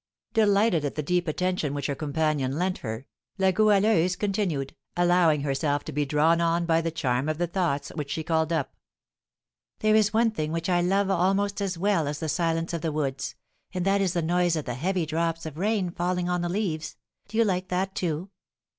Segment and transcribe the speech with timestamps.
[0.33, 3.05] Delighted at the deep attention which her companion lent her,
[3.37, 7.89] La Goualeuse continued, allowing herself to be drawn on by the charm of the thoughts
[7.89, 8.73] which she called up:
[9.81, 12.91] "There is one thing which I love almost as well as the silence of the
[12.91, 13.35] woods,
[13.75, 16.97] and that is the noise of the heavy drops of rain falling on the leaves;
[17.27, 18.31] do you like that, too?"